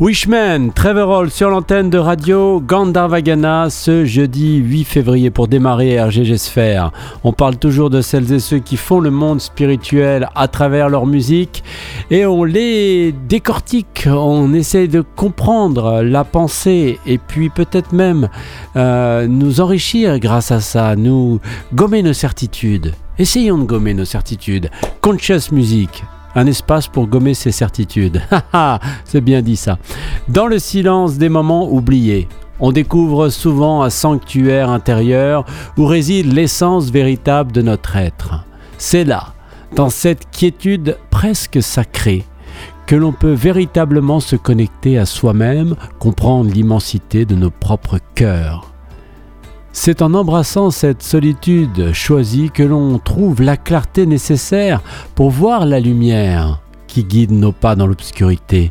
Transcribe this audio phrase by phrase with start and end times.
[0.00, 6.90] Wishman, Trevor sur l'antenne de radio Gandharvagana ce jeudi 8 février pour démarrer RGG Sphere.
[7.22, 11.06] On parle toujours de celles et ceux qui font le monde spirituel à travers leur
[11.06, 11.62] musique
[12.10, 18.28] et on les décortique, on essaie de comprendre la pensée et puis peut-être même
[18.74, 21.38] euh, nous enrichir grâce à ça, nous
[21.72, 22.94] gommer nos certitudes.
[23.20, 24.70] Essayons de gommer nos certitudes.
[25.00, 26.02] Conscious Music,
[26.34, 28.22] un espace pour gommer ses certitudes.
[29.04, 29.78] C'est bien dit ça.
[30.28, 32.28] Dans le silence des moments oubliés,
[32.60, 35.44] on découvre souvent un sanctuaire intérieur
[35.76, 38.44] où réside l'essence véritable de notre être.
[38.78, 39.34] C'est là,
[39.74, 42.24] dans cette quiétude presque sacrée,
[42.86, 48.73] que l'on peut véritablement se connecter à soi-même, comprendre l'immensité de nos propres cœurs.
[49.76, 54.80] C'est en embrassant cette solitude choisie que l'on trouve la clarté nécessaire
[55.16, 58.70] pour voir la lumière qui guide nos pas dans l'obscurité,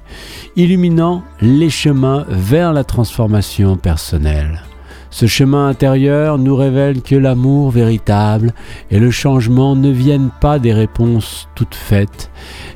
[0.55, 4.61] illuminant les chemins vers la transformation personnelle.
[5.09, 8.53] Ce chemin intérieur nous révèle que l'amour véritable
[8.89, 12.31] et le changement ne viennent pas des réponses toutes faites,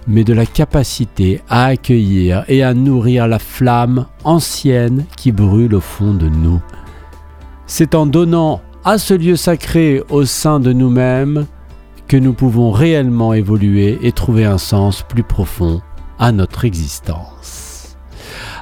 [0.05, 5.81] mais de la capacité à accueillir et à nourrir la flamme ancienne qui brûle au
[5.81, 6.61] fond de nous.
[7.67, 11.45] C'est en donnant à ce lieu sacré au sein de nous-mêmes
[12.07, 15.81] que nous pouvons réellement évoluer et trouver un sens plus profond
[16.17, 17.97] à notre existence.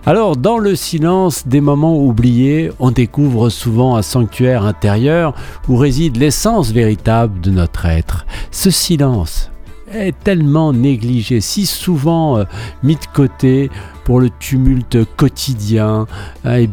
[0.07, 5.35] Alors, dans le silence des moments oubliés, on découvre souvent un sanctuaire intérieur
[5.69, 8.25] où réside l'essence véritable de notre être.
[8.49, 9.51] Ce silence,
[9.91, 12.43] est tellement négligé, si souvent euh,
[12.83, 13.69] mis de côté
[14.05, 16.05] pour le tumulte quotidien,
[16.45, 16.69] eh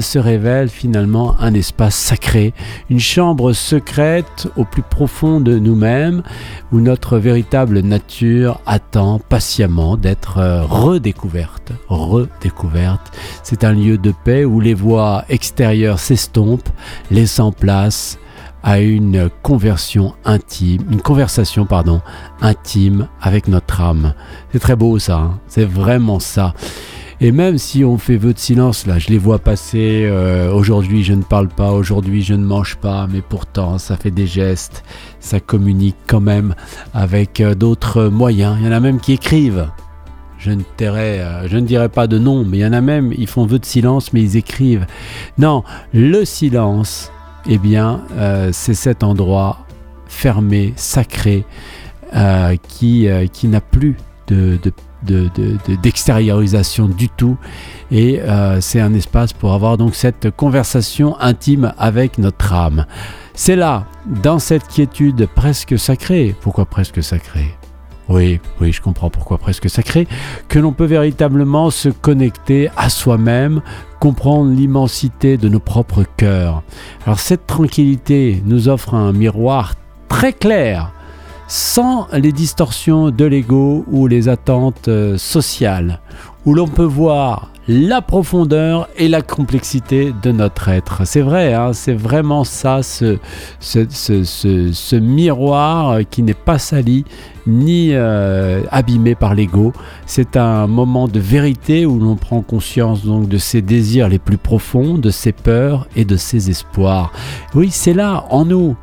[0.00, 2.54] se révèle finalement un espace sacré,
[2.88, 6.22] une chambre secrète au plus profond de nous-mêmes,
[6.72, 11.72] où notre véritable nature attend patiemment d'être euh, redécouverte.
[11.88, 13.12] Redécouverte.
[13.42, 16.70] C'est un lieu de paix où les voix extérieures s'estompent,
[17.10, 18.18] laissant place
[18.62, 22.00] à une conversion intime, une conversation pardon,
[22.40, 24.14] intime avec notre âme.
[24.52, 25.40] C'est très beau ça, hein.
[25.46, 26.54] c'est vraiment ça.
[27.22, 31.04] Et même si on fait vœu de silence, là, je les vois passer, euh, aujourd'hui
[31.04, 34.82] je ne parle pas, aujourd'hui je ne mange pas, mais pourtant ça fait des gestes,
[35.20, 36.54] ça communique quand même
[36.94, 38.56] avec euh, d'autres moyens.
[38.58, 39.68] Il y en a même qui écrivent.
[40.38, 43.12] Je ne, euh, je ne dirais pas de nom, mais il y en a même,
[43.14, 44.86] ils font vœu de silence, mais ils écrivent.
[45.36, 45.62] Non,
[45.92, 47.12] le silence,
[47.46, 49.58] eh bien, euh, c'est cet endroit
[50.06, 51.44] fermé, sacré,
[52.14, 53.96] euh, qui, euh, qui n'a plus
[55.82, 57.36] d'extériorisation de, du tout.
[57.90, 58.20] Et
[58.60, 62.86] c'est un espace pour avoir donc cette conversation intime avec notre âme.
[63.34, 63.86] C'est là,
[64.22, 67.59] dans cette quiétude presque sacrée, pourquoi presque sacrée?
[68.10, 70.08] Oui, oui, je comprends pourquoi presque sacré,
[70.48, 73.62] que l'on peut véritablement se connecter à soi-même,
[74.00, 76.62] comprendre l'immensité de nos propres cœurs.
[77.06, 79.74] Alors cette tranquillité nous offre un miroir
[80.08, 80.92] très clair,
[81.46, 86.00] sans les distorsions de l'ego ou les attentes euh, sociales,
[86.46, 91.06] où l'on peut voir la profondeur et la complexité de notre être.
[91.06, 93.16] C'est vrai, hein, c'est vraiment ça, ce,
[94.96, 97.04] miroir qui n'est pas sali
[97.46, 99.72] ni euh, abîmé par l'ego.
[100.06, 104.38] C'est un moment de vérité où l'on prend conscience donc de ses désirs les plus
[104.38, 107.12] profonds, de ses peurs et de ses espoirs.
[107.54, 108.76] Oui, c'est là, en nous,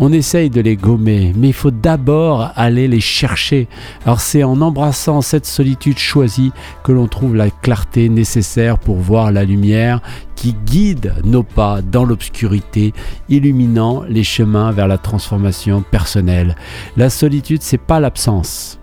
[0.00, 3.68] on essaye de les gommer, mais il faut d'abord aller les chercher.
[4.06, 6.52] Alors c'est en embrassant cette solitude choisie
[6.82, 10.00] que l'on trouve la clarté nécessaire pour voir la lumière
[10.36, 12.94] qui guide nos pas dans l'obscurité,
[13.28, 16.56] illuminant les chemins vers la transformation personnelle.
[16.96, 18.79] La solitude, c'est pas l'absence.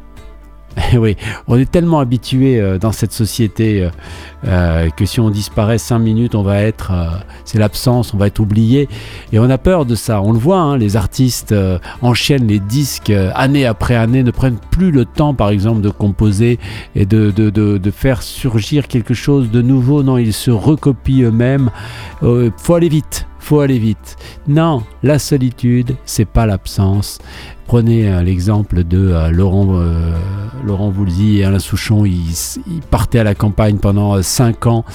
[0.97, 1.15] oui,
[1.47, 3.89] on est tellement habitué euh, dans cette société euh,
[4.45, 6.91] euh, que si on disparaît cinq minutes, on va être,
[7.45, 8.87] c'est l'absence, on va être oublié.
[9.31, 10.21] Et on a peur de ça.
[10.21, 11.53] On le voit, hein, les artistes
[12.01, 16.59] enchaînent les disques année après année, ne prennent plus le temps, par exemple, de composer
[16.95, 20.03] et de, de, de, faire surgir quelque chose de nouveau.
[20.03, 21.71] Non, ils se recopient eux-mêmes.
[22.21, 24.17] faut aller vite faut aller vite.
[24.49, 27.19] Non, la solitude, c'est pas l'absence.
[27.67, 30.13] Prenez euh, l'exemple de euh, Laurent, euh,
[30.65, 32.05] Laurent Voulzy et Alain Souchon.
[32.05, 32.31] Ils,
[32.89, 34.85] partaient à la campagne pendant 5 ans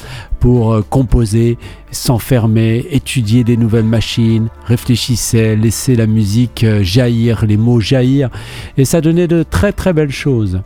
[0.41, 1.57] pour composer,
[1.93, 8.29] s'enfermer, étudier des nouvelles machines, réfléchissait, laisser la musique jaillir, les mots jaillir,
[8.77, 10.61] et ça donnait de très très belles choses.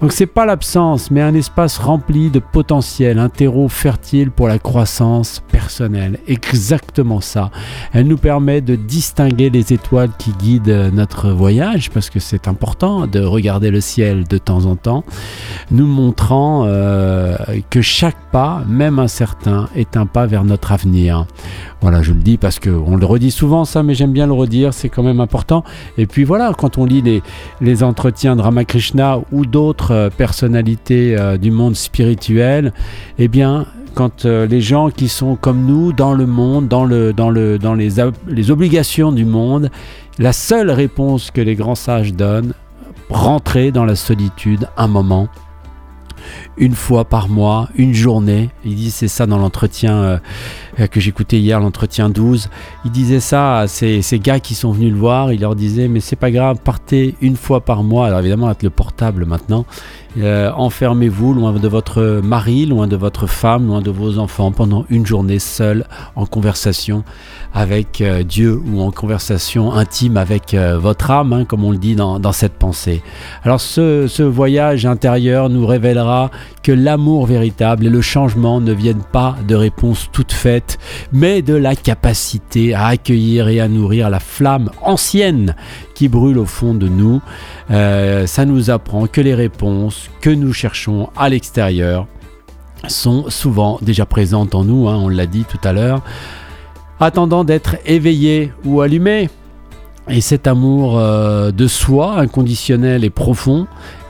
[0.00, 4.58] Donc c'est pas l'absence, mais un espace rempli de potentiel, un terreau fertile pour la
[4.58, 6.18] croissance personnelle.
[6.26, 7.52] Exactement ça.
[7.92, 11.49] Elle nous permet de distinguer les étoiles qui guident notre voyage
[11.92, 15.04] parce que c'est important de regarder le ciel de temps en temps,
[15.70, 17.36] nous montrant euh,
[17.70, 21.26] que chaque pas, même incertain, est un pas vers notre avenir.
[21.80, 24.74] Voilà, je le dis parce qu'on le redit souvent ça, mais j'aime bien le redire,
[24.74, 25.64] c'est quand même important.
[25.98, 27.22] Et puis voilà, quand on lit les,
[27.60, 32.72] les entretiens de Ramakrishna ou d'autres euh, personnalités euh, du monde spirituel,
[33.18, 37.12] eh bien, quand euh, les gens qui sont comme nous dans le monde, dans, le,
[37.12, 37.90] dans, le, dans les,
[38.28, 39.70] les obligations du monde,
[40.18, 42.54] la seule réponse que les grands sages donnent,
[43.08, 45.28] rentrer dans la solitude un moment,
[46.56, 48.50] une fois par mois, une journée.
[48.64, 50.20] Il dit ça dans l'entretien
[50.78, 52.48] euh, que j'écoutais hier, l'entretien 12.
[52.84, 55.32] Il disait ça à ces, gars qui sont venus le voir.
[55.32, 58.06] Il leur disait mais c'est pas grave, partez une fois par mois.
[58.06, 59.64] Alors évidemment avec le portable maintenant.
[60.18, 64.84] Euh, enfermez-vous loin de votre mari, loin de votre femme, loin de vos enfants pendant
[64.90, 65.86] une journée seul
[66.16, 67.04] en conversation
[67.54, 71.94] avec euh, Dieu ou en conversation intime avec votre âme, hein, comme on le dit
[71.94, 73.02] dans, dans cette pensée.
[73.44, 76.19] Alors ce, ce, voyage intérieur nous révélera
[76.62, 80.78] que l'amour véritable et le changement ne viennent pas de réponses toutes faites,
[81.12, 85.54] mais de la capacité à accueillir et à nourrir la flamme ancienne
[85.94, 87.22] qui brûle au fond de nous.
[87.70, 92.06] Euh, ça nous apprend que les réponses que nous cherchons à l'extérieur
[92.88, 96.02] sont souvent déjà présentes en nous, hein, on l'a dit tout à l'heure,
[96.98, 99.28] attendant d'être éveillées ou allumées.
[100.08, 103.66] Et cet amour euh, de soi, inconditionnel et profond,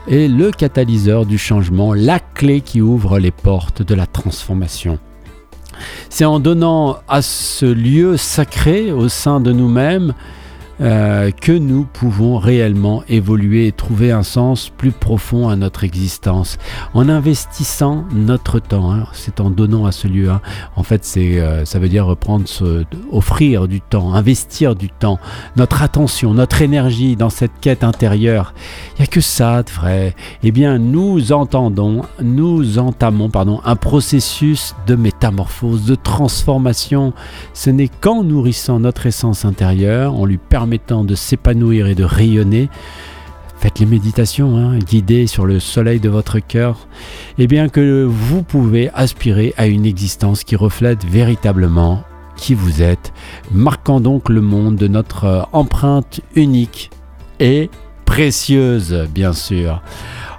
[0.07, 4.99] est le catalyseur du changement, la clé qui ouvre les portes de la transformation.
[6.09, 10.13] C'est en donnant à ce lieu sacré au sein de nous-mêmes
[10.81, 16.57] euh, que nous pouvons réellement évoluer et trouver un sens plus profond à notre existence
[16.93, 18.91] en investissant notre temps.
[18.91, 19.05] Hein.
[19.13, 20.29] c'est en donnant à ce lieu.
[20.29, 20.41] Hein.
[20.75, 22.45] En fait, c'est euh, ça veut dire reprendre,
[23.11, 25.19] offrir du temps, investir du temps,
[25.55, 28.53] notre attention, notre énergie dans cette quête intérieure.
[28.95, 30.15] Il n'y a que ça de vrai.
[30.43, 37.13] Eh bien, nous entendons, nous entamons, pardon, un processus de métamorphose, de transformation.
[37.53, 42.69] Ce n'est qu'en nourrissant notre essence intérieure, on lui permet de s'épanouir et de rayonner,
[43.57, 46.87] faites les méditations, hein, guidées sur le soleil de votre cœur,
[47.37, 52.03] et eh bien que vous pouvez aspirer à une existence qui reflète véritablement
[52.37, 53.11] qui vous êtes,
[53.51, 56.89] marquant donc le monde de notre euh, empreinte unique
[57.39, 57.69] et
[58.05, 59.81] précieuse, bien sûr.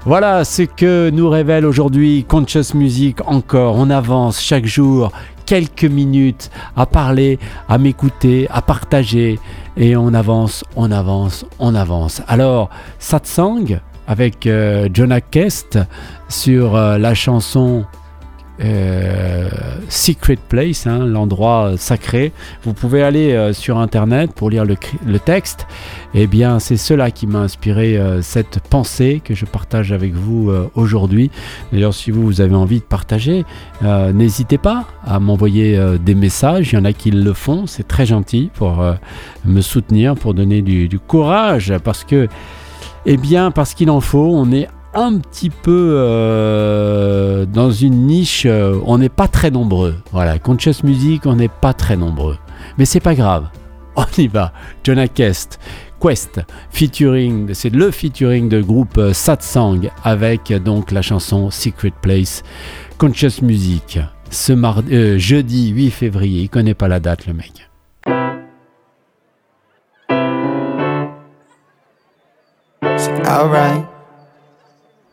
[0.05, 3.77] Voilà ce que nous révèle aujourd'hui Conscious Music encore.
[3.77, 5.13] On avance chaque jour
[5.47, 9.39] quelques minutes à parler, à m'écouter, à partager.
[9.77, 12.23] Et on avance, on avance, on avance.
[12.29, 12.69] Alors,
[12.99, 15.79] Satsang avec euh, Jonah Kest
[16.29, 17.85] sur euh, la chanson
[18.65, 19.49] euh,
[19.89, 22.33] Secret Place, hein, l'endroit sacré.
[22.65, 24.77] Vous pouvez aller euh, sur internet pour lire le,
[25.19, 25.67] texte.
[26.15, 30.15] Et eh bien, c'est cela qui m'a inspiré euh, cette pensée que je partage avec
[30.15, 31.31] vous aujourd'hui.
[31.73, 33.45] D'ailleurs, si vous, avez envie de partager,
[33.83, 36.73] n'hésitez pas à m'envoyer des messages.
[36.73, 37.67] Il y en a qui le font.
[37.67, 38.85] C'est très gentil pour
[39.45, 42.29] me soutenir, pour donner du, du courage, parce que,
[43.07, 44.31] eh bien, parce qu'il en faut.
[44.35, 49.97] On est un petit peu euh, dans une niche, euh, on n'est pas très nombreux.
[50.13, 52.39] Voilà, Conscious Music, on n'est pas très nombreux.
[52.79, 53.49] Mais c'est pas grave,
[53.97, 54.53] on y va.
[54.85, 55.59] Jonah Quest,
[56.01, 56.41] Quest,
[56.71, 62.43] featuring, c'est le featuring de groupe euh, Satsang avec donc la chanson Secret Place.
[62.99, 63.99] Conscious Music,
[64.31, 64.53] ce
[65.19, 67.69] jeudi 8 février, il connaît pas la date le mec.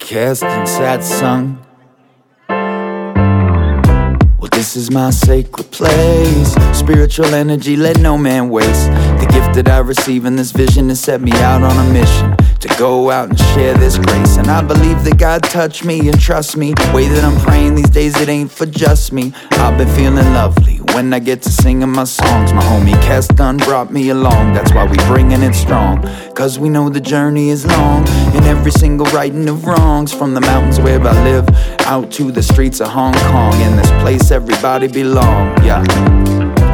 [0.10, 1.64] Cast sad sung.
[4.40, 6.52] Well, this is my sacred place.
[6.76, 8.90] Spiritual energy, let no man waste.
[9.20, 12.36] The gift that I receive in this vision has set me out on a mission
[12.60, 14.38] to go out and share this grace.
[14.38, 16.74] And I believe that God touched me and trust me.
[16.92, 19.32] Way that I'm praying these days, it ain't for just me.
[19.52, 22.54] I've been feeling lovely when I get to singing my songs.
[22.54, 26.02] My homie Keston brought me along, that's why we bringing it strong.
[26.34, 30.14] Cause we know the journey is long, and every single righting of wrongs.
[30.14, 31.48] From the mountains where I live,
[31.82, 33.54] out to the streets of Hong Kong.
[33.62, 35.84] In this place, everybody belong, yeah.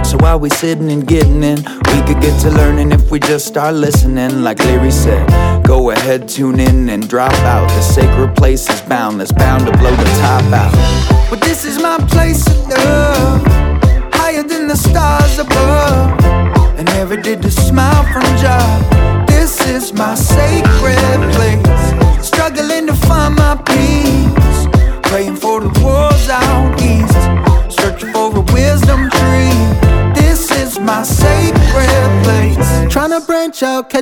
[0.04, 3.48] So while we sitting and getting in, we could get to learning if we just
[3.48, 4.44] start listening.
[4.44, 5.26] Like Larry said,
[5.64, 7.68] go ahead, tune in and drop out.
[7.70, 11.30] The sacred place is boundless, bound to blow the top out.
[11.30, 13.75] But this is my place of love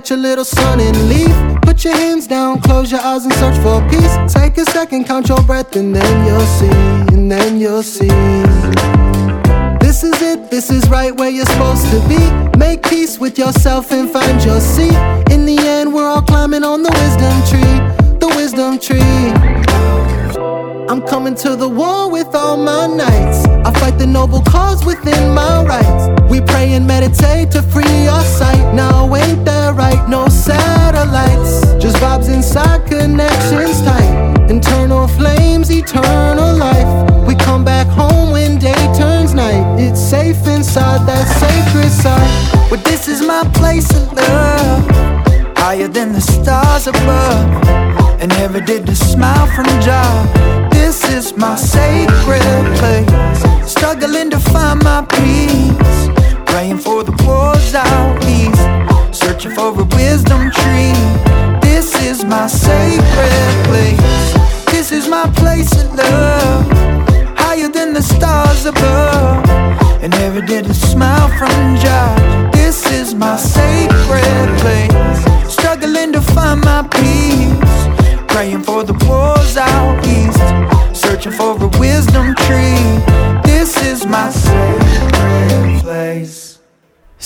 [0.04, 1.62] catch a little sun and leave.
[1.62, 4.34] Put your hands down, close your eyes and search for peace.
[4.34, 8.10] Take a second, count your breath, and then you'll see, and then you'll see.
[9.80, 12.20] This is it, this is right where you're supposed to be.
[12.58, 14.98] Make peace with yourself and find your seat.
[15.32, 20.03] In the end, we're all climbing on the wisdom tree, the wisdom tree.
[20.90, 23.46] I'm coming to the war with all my knights.
[23.66, 26.04] I fight the noble cause within my rights.
[26.30, 28.74] We pray and meditate to free our sight.
[28.74, 30.08] Now ain't that right?
[30.10, 34.50] No satellites, just vibes inside, connections tight.
[34.50, 37.28] Internal flames, eternal life.
[37.28, 39.80] We come back home when day turns night.
[39.80, 42.70] It's safe inside that sacred side.
[42.70, 44.73] But this is my place of love,
[45.74, 47.68] higher than the stars above.
[48.22, 50.44] And never did the smile from Jah
[50.94, 52.44] this is my sacred
[52.78, 53.42] place.
[53.66, 55.98] Struggling to find my peace.
[56.46, 58.64] Praying for the wars out east.
[59.12, 60.94] Searching for a wisdom tree.
[61.62, 64.34] This is my sacred place.
[64.74, 66.66] This is my place of love.
[67.36, 69.50] Higher than the stars above.
[70.04, 72.52] And never did a smile from Jah.
[72.54, 75.13] This is my sacred place.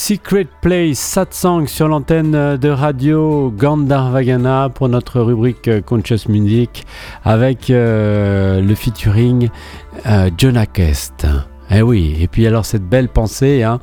[0.08, 6.86] Secret Place, Satsang sur l'antenne de radio Gandharvagana pour notre rubrique Conscious Music
[7.26, 9.50] avec euh, le featuring
[10.06, 10.66] euh, Jonah.
[11.70, 13.80] Eh oui, et puis alors cette belle pensée hein,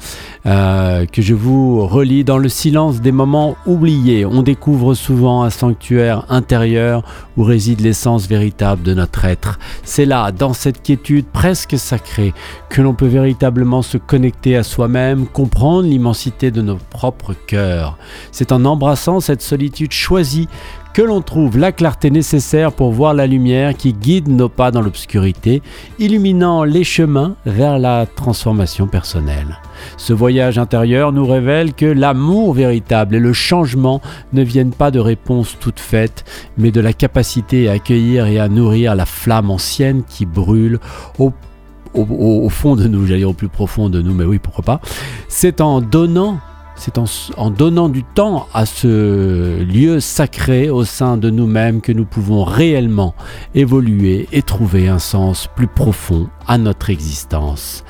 [0.46, 4.24] euh, que je vous relis dans le silence des moments oubliés.
[4.24, 7.02] On découvre souvent un sanctuaire intérieur
[7.36, 9.58] où réside l'essence véritable de notre être.
[9.82, 12.32] C'est là, dans cette quiétude presque sacrée,
[12.70, 17.98] que l'on peut véritablement se connecter à soi-même, comprendre l'immensité de nos propres cœurs.
[18.32, 20.48] C'est en embrassant cette solitude choisie
[20.94, 24.80] que l'on trouve la clarté nécessaire pour voir la lumière qui guide nos pas dans
[24.80, 25.60] l'obscurité,
[25.98, 29.58] illuminant les chemins vers la transformation personnelle.
[29.96, 34.00] Ce voyage intérieur nous révèle que l'amour véritable et le changement
[34.32, 36.24] ne viennent pas de réponses toutes faites,
[36.56, 40.78] mais de la capacité à accueillir et à nourrir la flamme ancienne qui brûle
[41.18, 44.80] au fond de nous, j'allais au plus profond de nous, mais oui, pourquoi pas.
[45.28, 46.38] C'est en donnant
[46.76, 52.04] c'est en, donnant du temps à ce lieu sacré au sein de nous-mêmes que nous
[52.04, 53.14] pouvons réellement
[53.54, 57.84] évoluer et trouver un sens plus profond à notre existence.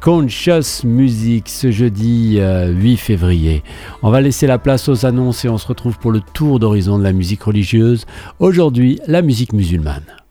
[0.00, 3.62] Conscious Music ce jeudi 8 euh, février.
[4.02, 6.98] On va laisser la place aux annonces et on se retrouve pour le tour d'horizon
[6.98, 8.04] de la musique religieuse.
[8.40, 10.21] Aujourd'hui, la musique musulmane.